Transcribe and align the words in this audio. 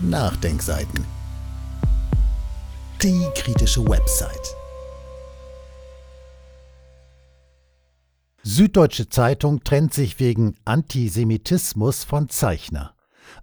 Nachdenkseiten. 0.00 1.04
Die 3.02 3.26
kritische 3.34 3.84
Website. 3.84 4.54
Süddeutsche 8.44 9.08
Zeitung 9.08 9.64
trennt 9.64 9.92
sich 9.92 10.20
wegen 10.20 10.54
Antisemitismus 10.64 12.04
von 12.04 12.28
Zeichner. 12.28 12.94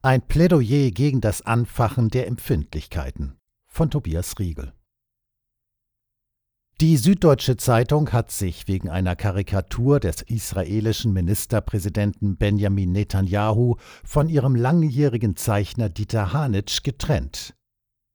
Ein 0.02 0.22
Plädoyer 0.22 0.92
gegen 0.92 1.20
das 1.20 1.42
Anfachen 1.42 2.10
der 2.10 2.28
Empfindlichkeiten 2.28 3.38
von 3.68 3.90
Tobias 3.92 4.40
Riegel. 4.40 4.72
Die 6.82 6.98
Süddeutsche 6.98 7.56
Zeitung 7.56 8.12
hat 8.12 8.32
sich 8.32 8.68
wegen 8.68 8.90
einer 8.90 9.16
Karikatur 9.16 10.02
des 10.02 10.22
israelischen 10.24 11.14
Ministerpräsidenten 11.14 12.36
Benjamin 12.36 12.92
Netanyahu 12.92 13.78
von 14.04 14.28
ihrem 14.28 14.56
langjährigen 14.56 15.38
Zeichner 15.38 15.88
Dieter 15.88 16.34
Hanitsch 16.34 16.84
getrennt. 16.84 17.56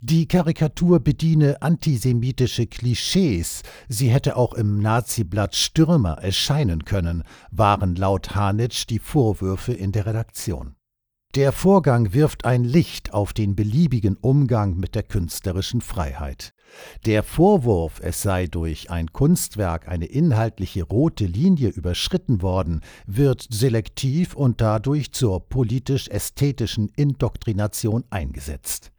Die 0.02 0.28
Karikatur 0.28 1.01
bediene 1.01 1.62
antisemitische 1.62 2.66
Klischees, 2.66 3.62
sie 3.88 4.10
hätte 4.10 4.37
auch 4.37 4.52
im 4.52 4.79
Naziblatt 4.79 5.56
Stürmer 5.56 6.18
erscheinen 6.18 6.84
können, 6.84 7.23
waren 7.51 7.95
laut 7.95 8.34
Hanitsch 8.34 8.84
die 8.87 8.98
Vorwürfe 8.98 9.73
in 9.73 9.92
der 9.92 10.04
Redaktion. 10.04 10.74
Der 11.37 11.52
Vorgang 11.52 12.12
wirft 12.12 12.45
ein 12.45 12.65
Licht 12.65 13.15
auf 13.15 13.33
den 13.33 13.55
beliebigen 13.55 14.16
Umgang 14.16 14.77
mit 14.77 14.97
der 14.97 15.05
künstlerischen 15.05 15.80
Freiheit. 15.80 16.52
Der 17.07 17.23
Vorwurf, 17.23 18.01
es 18.02 18.21
sei 18.21 18.48
durch 18.48 18.91
ein 18.91 19.12
Kunstwerk 19.12 19.87
eine 19.87 20.07
inhaltliche 20.07 20.83
rote 20.83 21.27
Linie 21.27 21.69
überschritten 21.69 22.43
worden, 22.43 22.80
wird 23.07 23.47
selektiv 23.48 24.35
und 24.35 24.61
dadurch 24.61 25.12
zur 25.12 25.48
politisch-ästhetischen 25.48 26.91
Indoktrination 26.97 28.02
eingesetzt. 28.10 28.91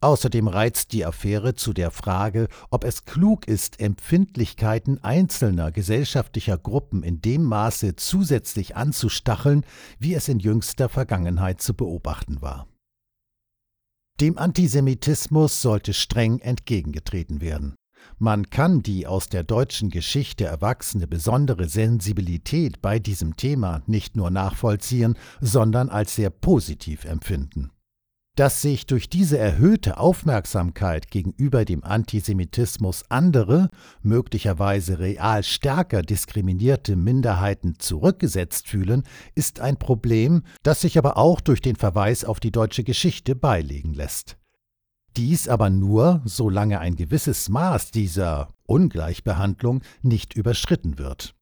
Außerdem 0.00 0.46
reizt 0.46 0.92
die 0.92 1.04
Affäre 1.04 1.54
zu 1.54 1.72
der 1.72 1.90
Frage, 1.90 2.48
ob 2.70 2.84
es 2.84 3.04
klug 3.04 3.48
ist, 3.48 3.80
Empfindlichkeiten 3.80 5.02
einzelner 5.02 5.72
gesellschaftlicher 5.72 6.56
Gruppen 6.56 7.02
in 7.02 7.20
dem 7.20 7.42
Maße 7.42 7.96
zusätzlich 7.96 8.76
anzustacheln, 8.76 9.64
wie 9.98 10.14
es 10.14 10.28
in 10.28 10.38
jüngster 10.38 10.88
Vergangenheit 10.88 11.60
zu 11.60 11.74
beobachten 11.74 12.40
war. 12.40 12.68
Dem 14.20 14.38
Antisemitismus 14.38 15.62
sollte 15.62 15.92
streng 15.92 16.38
entgegengetreten 16.38 17.40
werden. 17.40 17.74
Man 18.18 18.50
kann 18.50 18.82
die 18.82 19.08
aus 19.08 19.28
der 19.28 19.42
deutschen 19.42 19.90
Geschichte 19.90 20.44
erwachsene 20.44 21.08
besondere 21.08 21.68
Sensibilität 21.68 22.80
bei 22.80 23.00
diesem 23.00 23.36
Thema 23.36 23.82
nicht 23.86 24.16
nur 24.16 24.30
nachvollziehen, 24.30 25.16
sondern 25.40 25.88
als 25.88 26.14
sehr 26.14 26.30
positiv 26.30 27.04
empfinden 27.04 27.72
dass 28.38 28.62
sich 28.62 28.86
durch 28.86 29.08
diese 29.10 29.36
erhöhte 29.36 29.98
Aufmerksamkeit 29.98 31.10
gegenüber 31.10 31.64
dem 31.64 31.82
Antisemitismus 31.82 33.04
andere, 33.08 33.68
möglicherweise 34.00 35.00
real 35.00 35.42
stärker 35.42 36.02
diskriminierte 36.02 36.94
Minderheiten 36.94 37.80
zurückgesetzt 37.80 38.68
fühlen, 38.68 39.02
ist 39.34 39.58
ein 39.58 39.76
Problem, 39.76 40.44
das 40.62 40.82
sich 40.82 40.98
aber 40.98 41.16
auch 41.16 41.40
durch 41.40 41.60
den 41.60 41.74
Verweis 41.74 42.24
auf 42.24 42.38
die 42.38 42.52
deutsche 42.52 42.84
Geschichte 42.84 43.34
beilegen 43.34 43.92
lässt. 43.92 44.36
Dies 45.16 45.48
aber 45.48 45.68
nur, 45.68 46.22
solange 46.24 46.78
ein 46.78 46.94
gewisses 46.94 47.48
Maß 47.48 47.90
dieser 47.90 48.54
Ungleichbehandlung 48.66 49.82
nicht 50.02 50.34
überschritten 50.34 50.96
wird. 51.00 51.34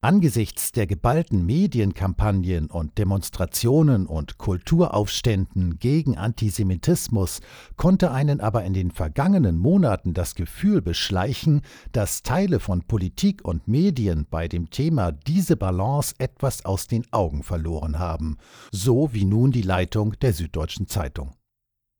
Angesichts 0.00 0.70
der 0.70 0.86
geballten 0.86 1.44
Medienkampagnen 1.44 2.70
und 2.70 2.98
Demonstrationen 2.98 4.06
und 4.06 4.38
Kulturaufständen 4.38 5.80
gegen 5.80 6.16
Antisemitismus 6.16 7.40
konnte 7.76 8.12
einen 8.12 8.40
aber 8.40 8.62
in 8.62 8.74
den 8.74 8.92
vergangenen 8.92 9.58
Monaten 9.58 10.14
das 10.14 10.36
Gefühl 10.36 10.82
beschleichen, 10.82 11.62
dass 11.90 12.22
Teile 12.22 12.60
von 12.60 12.82
Politik 12.82 13.44
und 13.44 13.66
Medien 13.66 14.24
bei 14.30 14.46
dem 14.46 14.70
Thema 14.70 15.10
diese 15.10 15.56
Balance 15.56 16.14
etwas 16.18 16.64
aus 16.64 16.86
den 16.86 17.04
Augen 17.10 17.42
verloren 17.42 17.98
haben, 17.98 18.36
so 18.70 19.12
wie 19.12 19.24
nun 19.24 19.50
die 19.50 19.62
Leitung 19.62 20.14
der 20.20 20.32
Süddeutschen 20.32 20.86
Zeitung. 20.86 21.37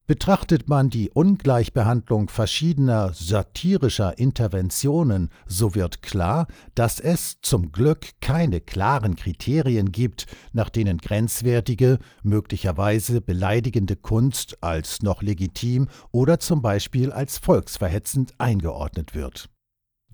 Betrachtet 0.08 0.70
man 0.70 0.88
die 0.88 1.10
Ungleichbehandlung 1.10 2.30
verschiedener 2.30 3.12
satirischer 3.12 4.16
Interventionen, 4.16 5.28
so 5.46 5.74
wird 5.74 6.00
klar, 6.00 6.46
dass 6.74 6.98
es 6.98 7.42
zum 7.42 7.72
Glück 7.72 8.12
keine 8.22 8.62
klaren 8.62 9.16
Kriterien 9.16 9.92
gibt, 9.92 10.24
nach 10.54 10.70
denen 10.70 10.96
grenzwertige, 10.96 11.98
möglicherweise 12.22 13.20
beleidigende 13.20 13.96
Kunst 13.96 14.56
als 14.62 15.02
noch 15.02 15.20
legitim 15.20 15.88
oder 16.10 16.40
zum 16.40 16.62
Beispiel 16.62 17.12
als 17.12 17.36
volksverhetzend 17.36 18.32
eingeordnet 18.38 19.14
wird. 19.14 19.50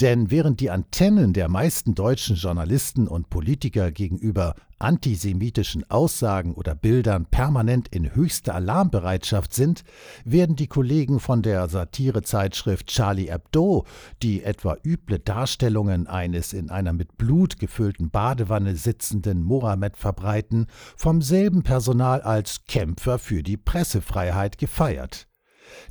Denn 0.01 0.33
während 0.33 0.59
die 0.59 0.71
Antennen 0.71 1.35
der 1.35 1.49
meisten 1.49 1.95
deutschen 1.95 2.35
Journalisten 2.35 3.07
und 3.07 3.31
Politiker 3.31 3.93
gegenüber 3.93 4.57
antisemitischen 4.85 5.89
Aussagen 5.91 6.55
oder 6.55 6.75
Bildern 6.75 7.27
permanent 7.27 7.89
in 7.89 8.15
höchster 8.15 8.55
Alarmbereitschaft 8.55 9.55
sind, 9.55 9.83
werden 10.25 10.57
die 10.57 10.67
Kollegen 10.67 11.21
von 11.21 11.43
der 11.43 11.69
Satirezeitschrift 11.69 12.87
Charlie 12.87 13.33
Hebdo, 13.33 13.87
die 14.23 14.45
etwa 14.45 14.77
üble 14.85 15.19
Darstellungen 15.19 16.07
eines 16.07 16.53
in 16.53 16.71
einer 16.71 16.93
mit 16.93 17.17
Blut 17.17 17.59
gefüllten 17.59 18.11
Badewanne 18.11 18.77
sitzenden 18.77 19.43
Mohammed 19.43 19.97
verbreiten, 19.97 20.67
vom 20.97 21.23
selben 21.23 21.63
Personal 21.63 22.21
als 22.21 22.67
Kämpfer 22.67 23.19
für 23.19 23.43
die 23.43 23.57
Pressefreiheit 23.57 24.59
gefeiert. 24.59 25.27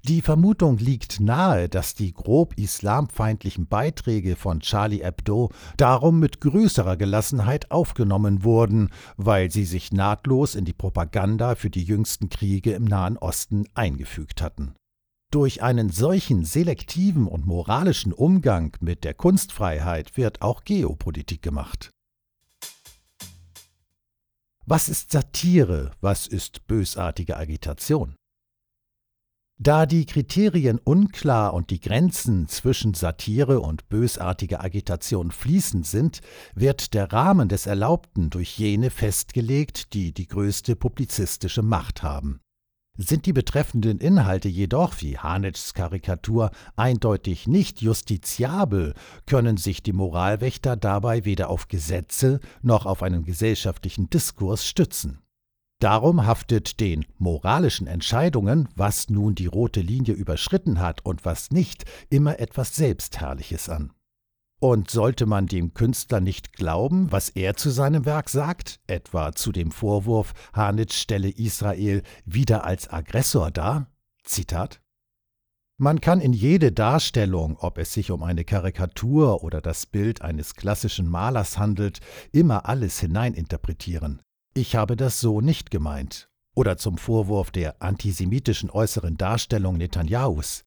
Die 0.03 0.21
Vermutung 0.21 0.77
liegt 0.77 1.19
nahe, 1.19 1.69
dass 1.69 1.95
die 1.95 2.13
grob 2.13 2.57
islamfeindlichen 2.57 3.67
Beiträge 3.67 4.35
von 4.35 4.59
Charlie 4.59 5.03
Hebdo 5.03 5.51
darum 5.77 6.19
mit 6.19 6.41
größerer 6.41 6.97
Gelassenheit 6.97 7.71
aufgenommen 7.71 8.43
wurden, 8.43 8.89
weil 9.17 9.51
sie 9.51 9.66
sich 9.66 9.91
nahtlos 9.91 10.55
in 10.55 10.66
die 10.66 10.73
Propaganda 10.73 11.55
für 11.55 11.69
die 11.69 11.83
jüngsten 11.83 12.29
Kriege 12.29 12.73
im 12.73 12.85
Nahen 12.85 13.17
Osten 13.17 13.66
eingefügt 13.73 14.41
hatten. 14.41 14.75
Durch 15.31 15.63
einen 15.63 15.89
solchen 15.89 16.45
selektiven 16.45 17.27
und 17.27 17.47
moralischen 17.47 18.13
Umgang 18.13 18.77
mit 18.81 19.03
der 19.03 19.16
Kunstfreiheit 19.16 20.16
wird 20.16 20.43
auch 20.43 20.63
Geopolitik 20.63 21.41
gemacht. 21.41 21.89
Was 24.66 24.88
ist 24.88 25.11
Satire? 25.11 25.91
Was 26.01 26.27
ist 26.27 26.67
bösartige 26.67 27.35
Agitation? 27.35 28.16
Da 29.59 29.86
die 29.86 30.06
Kriterien 30.06 30.80
unklar 30.80 31.53
und 31.53 31.69
die 31.69 31.80
Grenzen 31.80 32.47
zwischen 32.47 32.96
Satire 32.96 33.59
und 33.59 33.88
bösartiger 33.88 34.64
Agitation 34.64 35.31
fließend 35.31 35.86
sind, 35.86 36.22
wird 36.56 36.94
der 36.94 37.14
Rahmen 37.14 37.50
des 37.50 37.68
Erlaubten 37.68 38.31
durch 38.31 38.58
jene 38.58 38.90
festgelegt, 38.90 39.94
die 39.94 40.12
die 40.12 40.28
größte 40.28 40.75
publizistische 40.75 41.62
Macht 41.62 42.02
haben. 42.02 42.40
Sind 42.96 43.25
die 43.25 43.34
betreffenden 43.34 44.00
Inhalte 44.00 44.50
jedoch, 44.50 45.02
wie 45.02 45.18
Hanetschs 45.18 45.74
Karikatur, 45.74 46.52
eindeutig 46.75 47.47
nicht 47.47 47.81
justiziabel, 47.81 48.94
können 49.25 49.58
sich 49.58 49.81
die 49.81 49.94
Moralwächter 49.94 50.75
dabei 50.75 51.25
weder 51.25 51.50
auf 51.50 51.68
Gesetze 51.68 52.40
noch 52.62 52.85
auf 52.85 53.02
einen 53.02 53.24
gesellschaftlichen 53.24 54.12
Diskurs 54.12 54.66
stützen. 54.66 55.22
Darum 55.83 56.25
haftet 56.25 56.79
den 56.79 57.05
moralischen 57.17 57.88
Entscheidungen, 57.88 58.69
was 58.73 59.09
nun 59.09 59.35
die 59.35 59.47
rote 59.47 59.81
Linie 59.81 60.13
überschritten 60.13 60.79
hat 60.79 61.05
und 61.05 61.25
was 61.25 61.51
nicht, 61.51 61.83
immer 62.09 62.39
etwas 62.39 62.73
Selbstherrliches 62.77 63.67
an. 63.67 63.91
Und 64.61 64.89
sollte 64.89 65.25
man 65.25 65.45
dem 65.47 65.73
Künstler 65.73 66.22
nicht 66.22 66.53
glauben, 66.53 67.11
was 67.11 67.27
er 67.27 67.57
zu 67.57 67.69
seinem 67.69 68.05
Werk 68.05 68.29
sagt, 68.29 68.79
etwa 68.88 69.33
zu 69.33 69.51
dem 69.51 69.72
Vorwurf, 69.72 70.33
Hanitsch 70.53 70.93
stelle 70.93 71.29
Israel 71.29 72.01
wieder 72.23 72.63
als 72.63 72.89
Aggressor 72.89 73.51
dar? 73.51 73.91
Zitat 74.23 74.79
man 75.79 75.99
kann 75.99 76.22
in 76.22 76.31
jede 76.31 76.72
Darstellung, 76.72 77.58
ob 77.59 77.78
es 77.78 77.91
sich 77.91 78.11
um 78.11 78.23
eine 78.23 78.46
Karikatur 78.46 79.43
oder 79.43 79.59
das 79.59 79.85
Bild 79.85 80.22
eines 80.22 80.53
klassischen 80.53 81.09
Malers 81.09 81.58
handelt, 81.58 81.99
immer 82.31 82.69
alles 82.69 83.02
hineininterpretieren. 83.02 84.22
Ich 84.55 84.76
habe 84.76 84.96
das 84.96 85.20
so 85.20 85.41
nicht 85.41 85.72
gemeint. 85.72 86.29
Oder 86.53 86.78
zum 86.78 87.00
Vorwurf 87.00 87.50
der 87.50 87.82
antisemitischen 87.82 88.70
äußeren 88.70 89.17
Darstellung 89.17 89.78
Netanyahus. 89.78 90.64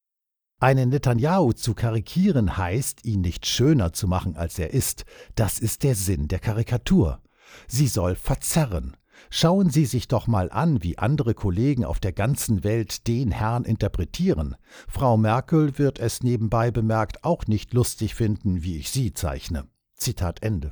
Einen 0.59 0.89
Netanyahu 0.89 1.53
zu 1.53 1.73
karikieren 1.73 2.57
heißt, 2.57 3.05
ihn 3.05 3.21
nicht 3.21 3.45
schöner 3.45 3.93
zu 3.93 4.07
machen, 4.07 4.35
als 4.35 4.59
er 4.59 4.73
ist. 4.73 5.05
Das 5.35 5.59
ist 5.59 5.83
der 5.83 5.95
Sinn 5.95 6.27
der 6.27 6.39
Karikatur. 6.39 7.21
Sie 7.67 7.87
soll 7.87 8.15
verzerren. 8.15 8.97
Schauen 9.29 9.69
Sie 9.69 9.85
sich 9.85 10.09
doch 10.09 10.27
mal 10.27 10.51
an, 10.51 10.83
wie 10.83 10.97
andere 10.97 11.33
Kollegen 11.33 11.85
auf 11.85 12.01
der 12.01 12.11
ganzen 12.11 12.65
Welt 12.65 13.07
den 13.07 13.31
Herrn 13.31 13.63
interpretieren. 13.63 14.55
Frau 14.89 15.15
Merkel 15.15 15.77
wird 15.77 15.99
es 15.99 16.23
nebenbei 16.23 16.71
bemerkt 16.71 17.23
auch 17.23 17.45
nicht 17.47 17.73
lustig 17.73 18.15
finden, 18.15 18.63
wie 18.63 18.77
ich 18.77 18.89
sie 18.89 19.13
zeichne. 19.13 19.67
Zitat 19.95 20.43
Ende. 20.43 20.71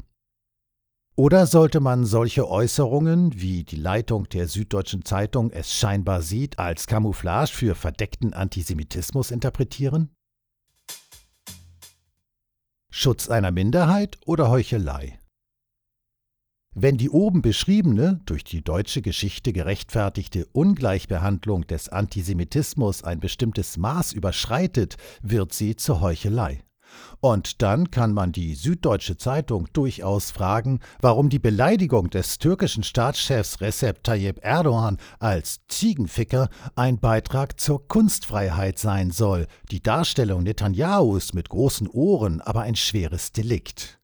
Oder 1.18 1.48
sollte 1.48 1.80
man 1.80 2.06
solche 2.06 2.50
Äußerungen, 2.50 3.40
wie 3.40 3.64
die 3.64 3.78
Leitung 3.78 4.28
der 4.28 4.50
Süddeutschen 4.50 5.06
Zeitung 5.06 5.50
es 5.50 5.74
scheinbar 5.74 6.22
sieht, 6.22 6.60
als 6.60 6.88
Camouflage 6.88 7.52
für 7.52 7.74
verdeckten 7.74 8.34
Antisemitismus 8.34 9.32
interpretieren? 9.32 10.10
Schutz 12.92 13.30
einer 13.30 13.52
Minderheit 13.52 14.18
oder 14.26 14.50
Heuchelei? 14.50 15.18
Wenn 16.74 16.98
die 16.98 17.10
oben 17.10 17.42
beschriebene, 17.42 18.20
durch 18.26 18.44
die 18.44 18.62
deutsche 18.62 19.02
Geschichte 19.02 19.54
gerechtfertigte 19.54 20.46
Ungleichbehandlung 20.48 21.66
des 21.66 21.88
Antisemitismus 21.88 23.06
ein 23.06 23.22
bestimmtes 23.22 23.78
Maß 23.78 24.12
überschreitet, 24.12 24.98
wird 25.22 25.54
sie 25.54 25.78
zur 25.78 26.02
Heuchelei. 26.02 26.66
Und 27.20 27.62
dann 27.62 27.92
kann 27.92 28.14
man 28.14 28.32
die 28.32 28.56
Süddeutsche 28.56 29.18
Zeitung 29.18 29.68
durchaus 29.74 30.32
fragen, 30.32 30.80
warum 31.02 31.30
die 31.30 31.40
Beleidigung 31.40 32.10
des 32.10 32.38
türkischen 32.38 32.84
Staatschefs 32.84 33.62
Recep 33.62 34.04
Tayyip 34.04 34.40
Erdogan 34.44 34.98
als 35.20 35.60
Ziegenficker 35.68 36.50
ein 36.76 37.00
Beitrag 37.00 37.60
zur 37.60 37.88
Kunstfreiheit 37.88 38.80
sein 38.80 39.12
soll, 39.12 39.48
die 39.72 39.82
Darstellung 39.82 40.44
Netanyahus 40.44 41.34
mit 41.34 41.50
großen 41.50 41.88
Ohren 41.88 42.42
aber 42.42 42.62
ein 42.62 42.76
schweres 42.76 43.32
Delikt. 43.32 44.00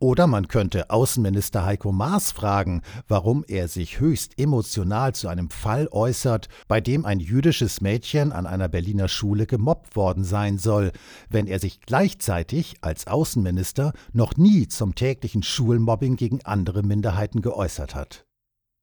Oder 0.00 0.26
man 0.26 0.48
könnte 0.48 0.90
Außenminister 0.90 1.64
Heiko 1.64 1.92
Maas 1.92 2.32
fragen, 2.32 2.82
warum 3.06 3.44
er 3.46 3.68
sich 3.68 4.00
höchst 4.00 4.38
emotional 4.38 5.14
zu 5.14 5.28
einem 5.28 5.50
Fall 5.50 5.88
äußert, 5.90 6.48
bei 6.66 6.80
dem 6.80 7.06
ein 7.06 7.20
jüdisches 7.20 7.80
Mädchen 7.80 8.32
an 8.32 8.46
einer 8.46 8.68
Berliner 8.68 9.08
Schule 9.08 9.46
gemobbt 9.46 9.94
worden 9.94 10.24
sein 10.24 10.58
soll, 10.58 10.90
wenn 11.30 11.46
er 11.46 11.60
sich 11.60 11.80
gleichzeitig 11.80 12.74
als 12.80 13.06
Außenminister 13.06 13.92
noch 14.12 14.36
nie 14.36 14.66
zum 14.66 14.94
täglichen 14.94 15.44
Schulmobbing 15.44 16.16
gegen 16.16 16.44
andere 16.44 16.82
Minderheiten 16.82 17.40
geäußert 17.40 17.94
hat. 17.94 18.23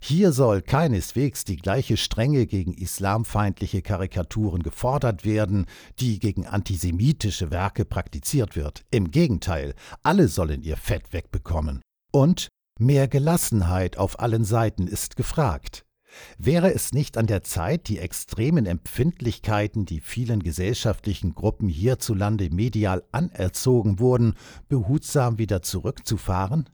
Hier 0.03 0.31
soll 0.31 0.63
keineswegs 0.63 1.45
die 1.45 1.57
gleiche 1.57 1.95
Strenge 1.95 2.47
gegen 2.47 2.73
islamfeindliche 2.73 3.83
Karikaturen 3.83 4.63
gefordert 4.63 5.25
werden, 5.25 5.67
die 5.99 6.17
gegen 6.17 6.47
antisemitische 6.47 7.51
Werke 7.51 7.85
praktiziert 7.85 8.55
wird. 8.55 8.83
Im 8.89 9.11
Gegenteil, 9.11 9.75
alle 10.01 10.27
sollen 10.27 10.63
ihr 10.63 10.75
Fett 10.75 11.13
wegbekommen. 11.13 11.81
Und 12.11 12.47
mehr 12.79 13.07
Gelassenheit 13.07 13.97
auf 13.97 14.19
allen 14.19 14.43
Seiten 14.43 14.87
ist 14.87 15.17
gefragt. 15.17 15.85
Wäre 16.39 16.73
es 16.73 16.93
nicht 16.93 17.15
an 17.15 17.27
der 17.27 17.43
Zeit, 17.43 17.87
die 17.87 17.99
extremen 17.99 18.65
Empfindlichkeiten, 18.65 19.85
die 19.85 20.01
vielen 20.01 20.41
gesellschaftlichen 20.41 21.35
Gruppen 21.35 21.69
hierzulande 21.69 22.49
medial 22.49 23.03
anerzogen 23.11 23.99
wurden, 23.99 24.33
behutsam 24.67 25.37
wieder 25.37 25.61
zurückzufahren? 25.61 26.67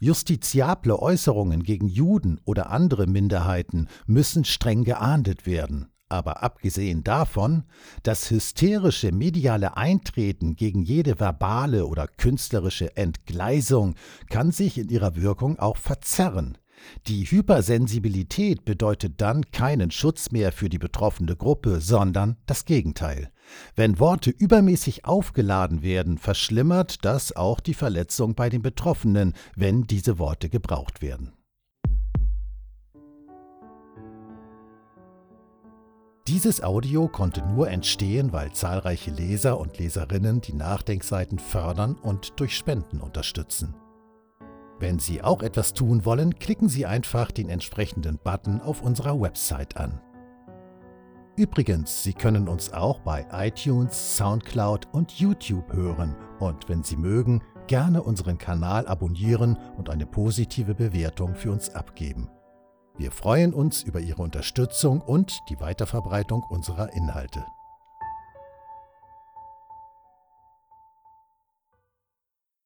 Justiziable 0.00 0.98
Äußerungen 0.98 1.62
gegen 1.62 1.88
Juden 1.88 2.40
oder 2.44 2.70
andere 2.70 3.06
Minderheiten 3.06 3.88
müssen 4.06 4.44
streng 4.44 4.84
geahndet 4.84 5.46
werden. 5.46 5.88
Aber 6.08 6.44
abgesehen 6.44 7.02
davon, 7.02 7.64
das 8.04 8.30
hysterische 8.30 9.10
mediale 9.10 9.76
Eintreten 9.76 10.54
gegen 10.54 10.82
jede 10.82 11.18
verbale 11.18 11.86
oder 11.86 12.06
künstlerische 12.06 12.96
Entgleisung 12.96 13.96
kann 14.30 14.52
sich 14.52 14.78
in 14.78 14.88
ihrer 14.88 15.16
Wirkung 15.16 15.58
auch 15.58 15.76
verzerren. 15.76 16.58
Die 17.08 17.24
Hypersensibilität 17.24 18.64
bedeutet 18.64 19.20
dann 19.20 19.50
keinen 19.50 19.90
Schutz 19.90 20.30
mehr 20.30 20.52
für 20.52 20.68
die 20.68 20.78
betroffene 20.78 21.34
Gruppe, 21.34 21.80
sondern 21.80 22.36
das 22.46 22.64
Gegenteil. 22.64 23.30
Wenn 23.74 23.98
Worte 23.98 24.30
übermäßig 24.30 25.04
aufgeladen 25.04 25.82
werden, 25.82 26.18
verschlimmert 26.18 27.04
das 27.04 27.34
auch 27.34 27.60
die 27.60 27.74
Verletzung 27.74 28.34
bei 28.34 28.48
den 28.48 28.62
Betroffenen, 28.62 29.34
wenn 29.54 29.84
diese 29.84 30.18
Worte 30.18 30.48
gebraucht 30.48 31.02
werden. 31.02 31.32
Dieses 36.28 36.60
Audio 36.60 37.06
konnte 37.06 37.40
nur 37.46 37.70
entstehen, 37.70 38.32
weil 38.32 38.52
zahlreiche 38.52 39.12
Leser 39.12 39.60
und 39.60 39.78
Leserinnen 39.78 40.40
die 40.40 40.54
Nachdenkseiten 40.54 41.38
fördern 41.38 41.94
und 41.94 42.40
durch 42.40 42.56
Spenden 42.56 43.00
unterstützen. 43.00 43.76
Wenn 44.80 44.98
Sie 44.98 45.22
auch 45.22 45.40
etwas 45.40 45.72
tun 45.72 46.04
wollen, 46.04 46.36
klicken 46.38 46.68
Sie 46.68 46.84
einfach 46.84 47.30
den 47.30 47.48
entsprechenden 47.48 48.18
Button 48.18 48.60
auf 48.60 48.82
unserer 48.82 49.20
Website 49.20 49.76
an. 49.76 50.00
Übrigens, 51.36 52.02
Sie 52.02 52.14
können 52.14 52.48
uns 52.48 52.72
auch 52.72 53.00
bei 53.00 53.26
iTunes, 53.30 54.16
SoundCloud 54.16 54.88
und 54.92 55.12
YouTube 55.12 55.70
hören 55.72 56.16
und 56.38 56.68
wenn 56.68 56.82
Sie 56.82 56.96
mögen, 56.96 57.42
gerne 57.66 58.02
unseren 58.02 58.38
Kanal 58.38 58.86
abonnieren 58.86 59.58
und 59.76 59.90
eine 59.90 60.06
positive 60.06 60.74
Bewertung 60.74 61.34
für 61.34 61.52
uns 61.52 61.74
abgeben. 61.74 62.30
Wir 62.96 63.12
freuen 63.12 63.52
uns 63.52 63.82
über 63.82 64.00
Ihre 64.00 64.22
Unterstützung 64.22 65.02
und 65.02 65.38
die 65.50 65.60
Weiterverbreitung 65.60 66.42
unserer 66.48 66.94
Inhalte. 66.94 67.44